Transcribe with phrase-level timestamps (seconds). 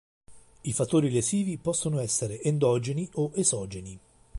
[0.63, 3.99] I fattori lesivi possono essere endogeni o esogeni.